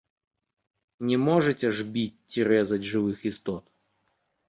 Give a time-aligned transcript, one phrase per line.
[1.09, 3.65] Не можаце ж біць ці рэзаць жывых істот.